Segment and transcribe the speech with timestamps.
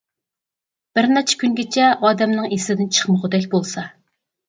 [0.99, 3.89] بىر نەچچە كۈنگىچە ئادەمنىڭ ئىسىدىن چىقمىغۇدەك بولسا.